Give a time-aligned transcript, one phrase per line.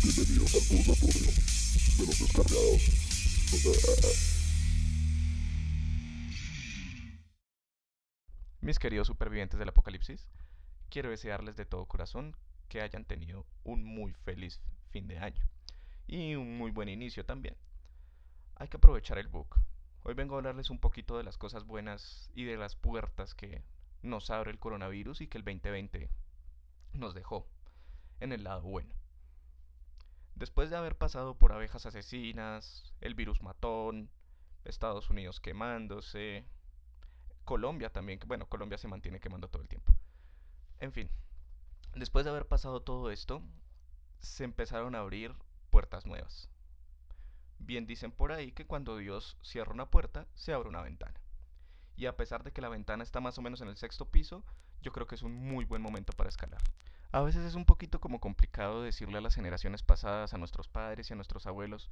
[0.00, 1.26] Bienvenidos al purgatorio
[1.98, 2.82] de los descargados.
[8.60, 10.28] Mis queridos supervivientes del apocalipsis,
[10.88, 12.36] quiero desearles de todo corazón
[12.68, 15.44] que hayan tenido un muy feliz fin de año
[16.06, 17.56] y un muy buen inicio también.
[18.54, 19.56] Hay que aprovechar el book.
[20.04, 23.64] Hoy vengo a hablarles un poquito de las cosas buenas y de las puertas que
[24.02, 26.08] nos abre el coronavirus y que el 2020
[26.92, 27.48] nos dejó
[28.20, 28.94] en el lado bueno.
[30.38, 34.08] Después de haber pasado por abejas asesinas, el virus matón,
[34.64, 36.44] Estados Unidos quemándose,
[37.44, 39.92] Colombia también, bueno, Colombia se mantiene quemando todo el tiempo.
[40.78, 41.10] En fin,
[41.96, 43.42] después de haber pasado todo esto,
[44.20, 45.34] se empezaron a abrir
[45.70, 46.48] puertas nuevas.
[47.58, 51.20] Bien dicen por ahí que cuando Dios cierra una puerta, se abre una ventana.
[51.96, 54.44] Y a pesar de que la ventana está más o menos en el sexto piso,
[54.82, 56.62] yo creo que es un muy buen momento para escalar.
[57.10, 61.08] A veces es un poquito como complicado decirle a las generaciones pasadas, a nuestros padres
[61.08, 61.90] y a nuestros abuelos,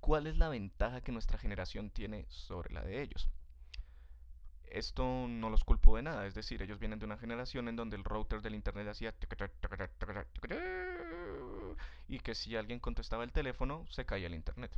[0.00, 3.30] cuál es la ventaja que nuestra generación tiene sobre la de ellos.
[4.66, 7.96] Esto no los culpo de nada, es decir, ellos vienen de una generación en donde
[7.96, 9.14] el router del internet hacía
[12.08, 14.70] y que si alguien contestaba el teléfono se caía el internet.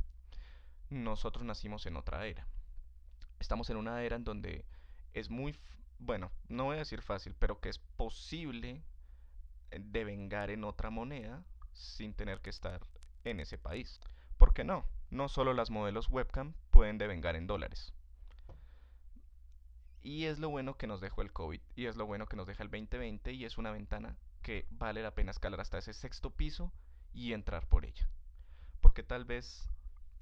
[0.89, 2.47] Nosotros nacimos en otra era.
[3.39, 4.63] Estamos en una era en donde
[5.13, 5.57] es muy,
[5.99, 8.81] bueno, no voy a decir fácil, pero que es posible
[9.79, 12.81] devengar en otra moneda sin tener que estar
[13.23, 13.99] en ese país.
[14.37, 14.85] ¿Por qué no?
[15.09, 17.93] No solo las modelos webcam pueden devengar en dólares.
[20.03, 22.47] Y es lo bueno que nos dejó el COVID, y es lo bueno que nos
[22.47, 26.31] deja el 2020, y es una ventana que vale la pena escalar hasta ese sexto
[26.31, 26.71] piso
[27.13, 28.09] y entrar por ella.
[28.81, 29.69] Porque tal vez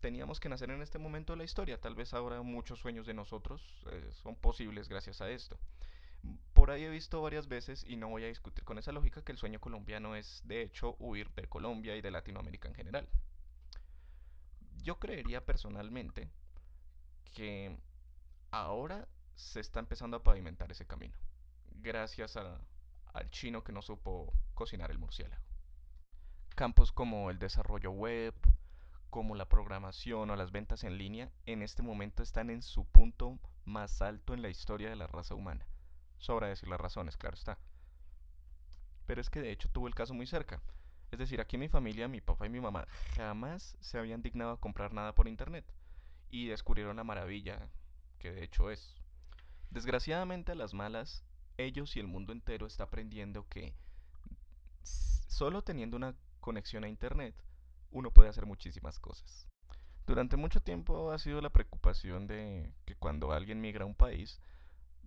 [0.01, 3.13] teníamos que nacer en este momento de la historia, tal vez ahora muchos sueños de
[3.13, 5.57] nosotros eh, son posibles gracias a esto.
[6.77, 9.59] He visto varias veces, y no voy a discutir con esa lógica, que el sueño
[9.59, 13.09] colombiano es, de hecho, huir de Colombia y de Latinoamérica en general.
[14.81, 16.29] Yo creería personalmente
[17.33, 17.77] que
[18.51, 21.17] ahora se está empezando a pavimentar ese camino,
[21.75, 25.43] gracias al chino que no supo cocinar el murciélago.
[26.55, 28.33] Campos como el desarrollo web,
[29.09, 33.39] como la programación o las ventas en línea, en este momento están en su punto
[33.65, 35.65] más alto en la historia de la raza humana.
[36.19, 37.57] Sobra decir las razones, claro está.
[39.07, 40.61] Pero es que de hecho tuvo el caso muy cerca.
[41.11, 44.59] Es decir, aquí mi familia, mi papá y mi mamá jamás se habían dignado a
[44.59, 45.65] comprar nada por internet.
[46.29, 47.69] Y descubrieron la maravilla
[48.19, 48.95] que de hecho es.
[49.71, 51.23] Desgraciadamente a las malas,
[51.57, 53.73] ellos y el mundo entero está aprendiendo que
[54.83, 57.35] solo teniendo una conexión a internet,
[57.91, 59.47] uno puede hacer muchísimas cosas.
[60.05, 64.39] Durante mucho tiempo ha sido la preocupación de que cuando alguien migra a un país,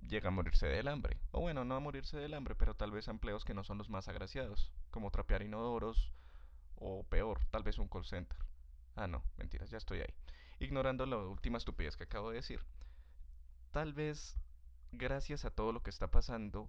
[0.08, 1.18] llega a morirse del hambre.
[1.30, 3.78] O bueno, no a morirse del hambre, pero tal vez a empleos que no son
[3.78, 6.12] los más agraciados, como trapear inodoros
[6.76, 8.38] o peor, tal vez un call center.
[8.96, 10.14] Ah, no, mentiras, ya estoy ahí.
[10.58, 12.60] Ignorando la última estupidez que acabo de decir.
[13.70, 14.36] Tal vez,
[14.92, 16.68] gracias a todo lo que está pasando,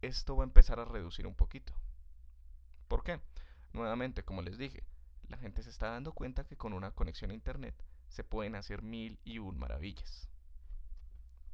[0.00, 1.72] esto va a empezar a reducir un poquito.
[2.88, 3.20] ¿Por qué?
[3.72, 4.84] Nuevamente, como les dije,
[5.28, 7.74] la gente se está dando cuenta que con una conexión a Internet
[8.08, 10.31] se pueden hacer mil y un maravillas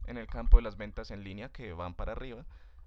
[0.08, 2.44] en el campo de las ventas en línea que van para arriba.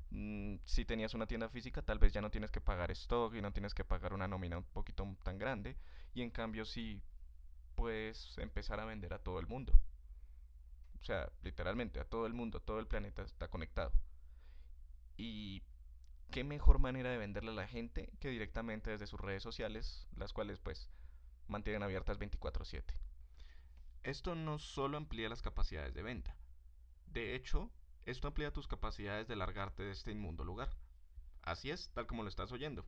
[0.10, 3.42] Mm, si tenías una tienda física, tal vez ya no tienes que pagar stock y
[3.42, 5.78] no tienes que pagar una nómina un poquito tan grande.
[6.14, 7.02] Y en cambio, sí
[7.76, 9.74] puedes empezar a vender a todo el mundo.
[11.00, 13.92] O sea, literalmente a todo el mundo, todo el planeta está conectado.
[15.16, 15.64] Y
[16.32, 20.34] qué mejor manera de venderle a la gente que directamente desde sus redes sociales, las
[20.34, 20.90] cuales pues
[21.48, 22.96] mantienen abiertas 24/7.
[24.04, 26.36] Esto no solo amplía las capacidades de venta,
[27.14, 27.70] de hecho,
[28.06, 30.70] esto amplía tus capacidades de largarte de este inmundo lugar.
[31.42, 32.86] Así es, tal como lo estás oyendo.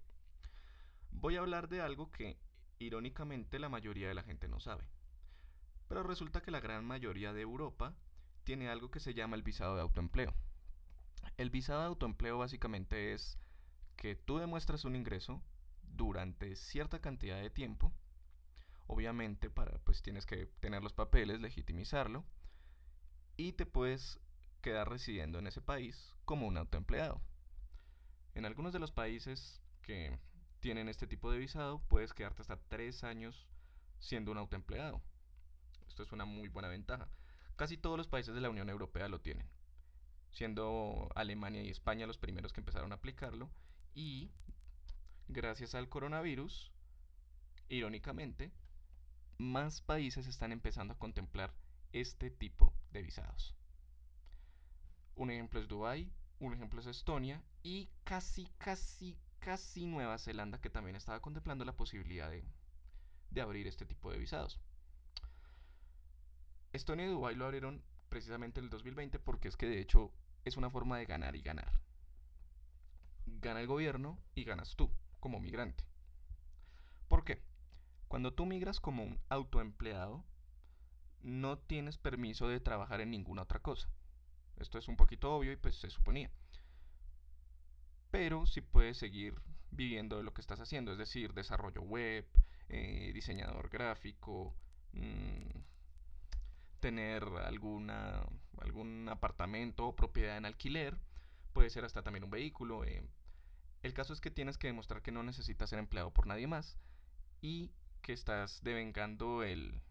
[1.12, 2.38] Voy a hablar de algo que,
[2.80, 4.88] irónicamente, la mayoría de la gente no sabe.
[5.88, 7.96] Pero resulta que la gran mayoría de Europa
[8.44, 10.34] tiene algo que se llama el visado de autoempleo.
[11.38, 13.38] El visado de autoempleo básicamente es
[13.96, 15.44] que tú demuestras un ingreso
[15.84, 17.94] durante cierta cantidad de tiempo.
[18.88, 22.26] Obviamente, para pues tienes que tener los papeles, legitimizarlo
[23.38, 24.20] y te puedes
[24.62, 27.22] quedar residiendo en ese país como un autoempleado.
[28.36, 30.20] En algunos de los países que
[30.60, 33.48] tienen este tipo de visado, puedes quedarte hasta tres años
[34.00, 35.02] siendo un autoempleado.
[35.88, 37.10] Esto es una muy buena ventaja.
[37.56, 39.48] Casi todos los países de la Unión Europea lo tienen,
[40.32, 43.50] siendo Alemania y España los primeros que empezaron a aplicarlo
[43.94, 44.32] y
[45.28, 46.72] gracias al coronavirus,
[47.70, 48.52] irónicamente,
[49.38, 51.54] más países están empezando a contemplar
[51.92, 53.56] este tipo de visados.
[55.16, 60.70] Un ejemplo es Dubai, un ejemplo es Estonia y casi, casi, casi Nueva Zelanda que
[60.70, 62.44] también estaba contemplando la posibilidad de,
[63.32, 64.60] de abrir este tipo de visados.
[66.72, 70.12] Estonia y Dubái lo abrieron precisamente en el 2020 porque es que de hecho
[70.46, 71.80] es una forma de ganar y ganar.
[73.26, 75.84] Gana el gobierno y ganas tú como migrante.
[77.08, 77.42] ¿Por qué?
[78.08, 80.24] Cuando tú migras como un autoempleado,
[81.24, 83.90] no tienes permiso de trabajar en ninguna otra cosa.
[84.58, 86.30] Esto es un poquito obvio y pues se suponía.
[88.12, 89.36] Pero sí puedes seguir
[89.72, 92.28] viviendo de lo que estás haciendo, es decir, desarrollo web,
[92.70, 94.54] eh, diseñador gráfico,
[94.92, 95.50] mmm,
[96.80, 98.24] tener alguna,
[98.60, 100.98] algún apartamento o propiedad en alquiler,
[101.54, 102.84] puede ser hasta también un vehículo.
[102.84, 103.04] Eh.
[103.82, 106.78] El caso es que tienes que demostrar que no necesitas ser empleado por nadie más
[107.42, 107.72] y
[108.02, 109.82] que estás devengando el,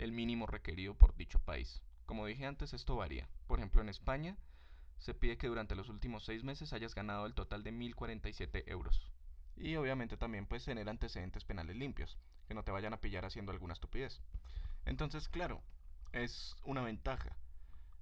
[0.00, 1.82] el mínimo requerido por dicho país.
[2.06, 3.28] Como dije antes, esto varía.
[3.46, 4.36] Por ejemplo, en España
[4.98, 9.06] se pide que durante los últimos seis meses hayas ganado el total de 1.047 euros.
[9.56, 12.18] Y obviamente también puedes tener antecedentes penales limpios,
[12.48, 14.20] que no te vayan a pillar haciendo alguna estupidez.
[14.86, 15.62] Entonces, claro,
[16.12, 17.36] es una ventaja.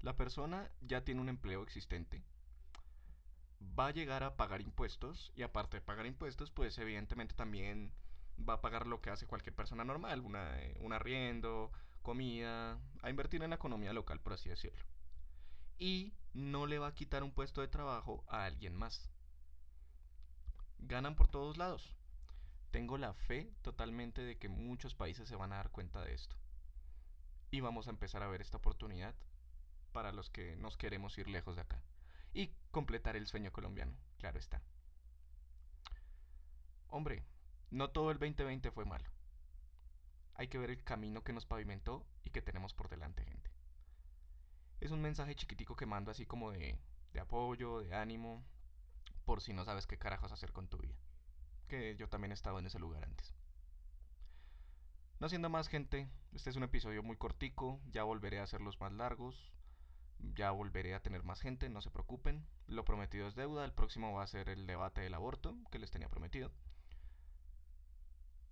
[0.01, 2.23] La persona ya tiene un empleo existente,
[3.79, 7.93] va a llegar a pagar impuestos y aparte de pagar impuestos, pues evidentemente también
[8.49, 11.73] va a pagar lo que hace cualquier persona normal, una, eh, un arriendo,
[12.03, 14.85] comida, a invertir en la economía local, por así decirlo.
[15.79, 19.11] Y no le va a quitar un puesto de trabajo a alguien más.
[20.79, 21.95] Ganan por todos lados.
[22.71, 26.37] Tengo la fe totalmente de que muchos países se van a dar cuenta de esto
[27.51, 29.15] y vamos a empezar a ver esta oportunidad
[29.93, 31.83] para los que nos queremos ir lejos de acá
[32.35, 34.63] y completar el sueño colombiano, claro está.
[36.89, 37.25] Hombre,
[37.71, 39.11] no todo el 2020 fue malo.
[40.39, 43.51] Hay que ver el camino que nos pavimentó y que tenemos por delante, gente.
[44.81, 46.79] Es un mensaje chiquitico que mando así como de,
[47.21, 48.45] apoyo, de ánimo,
[49.25, 50.95] por si no sabes qué carajos hacer con tu vida.
[51.67, 53.35] Que yo también he estado en ese lugar antes.
[55.19, 58.93] No siendo más gente, este es un episodio muy cortico, ya volveré a hacerlos más
[58.93, 59.53] largos,
[60.21, 64.13] ya volveré a tener más gente, no se preocupen, lo prometido es deuda, el próximo
[64.13, 66.53] va a ser el debate del aborto que les tenía prometido.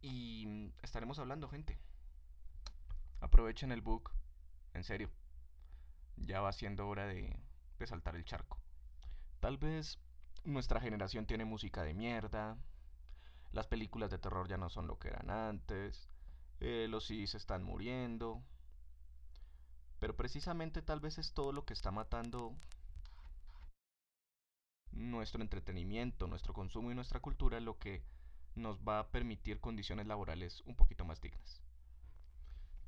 [0.03, 1.79] Y estaremos hablando, gente.
[3.21, 4.11] Aprovechen el book,
[4.75, 5.11] en serio.
[6.17, 7.39] Ya va siendo hora de,
[7.79, 8.59] de saltar el charco.
[9.41, 9.99] Tal vez
[10.45, 12.57] nuestra generación tiene música de mierda,
[13.53, 16.09] las películas de terror ya no son lo que eran antes,
[16.61, 18.43] eh, los CDs están muriendo.
[19.99, 22.55] Pero precisamente tal vez es todo lo que está matando
[24.93, 28.03] nuestro entretenimiento, nuestro consumo y nuestra cultura lo que
[28.57, 31.61] nos va a permitir condiciones laborales un poquito más dignas.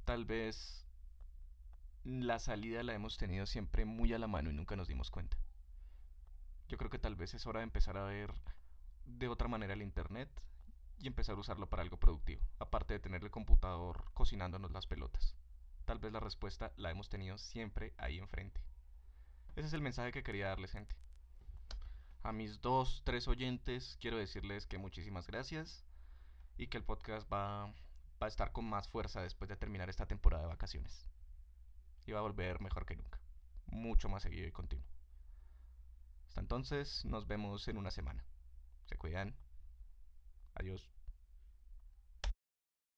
[0.04, 0.86] Tal vez
[2.04, 5.36] la salida la hemos tenido siempre muy a la mano y nunca nos dimos cuenta.
[6.68, 8.32] Yo creo que tal vez es hora de empezar a ver
[9.04, 10.28] de otra manera el Internet
[10.98, 15.36] y empezar a usarlo para algo productivo, aparte de tener el computador cocinándonos las pelotas.
[15.84, 18.60] Tal vez la respuesta la hemos tenido siempre ahí enfrente.
[19.56, 20.94] Ese es el mensaje que quería darles, gente.
[22.22, 25.84] A mis dos, tres oyentes quiero decirles que muchísimas gracias
[26.56, 27.72] y que el podcast va,
[28.20, 31.06] a estar con más fuerza después de terminar esta temporada de vacaciones.
[32.06, 33.20] Y va a volver mejor que nunca.
[33.66, 34.86] Mucho más seguido y continuo.
[36.28, 38.24] Hasta entonces, nos vemos en una semana.
[38.86, 39.36] Se cuidan.
[40.54, 40.97] Adiós.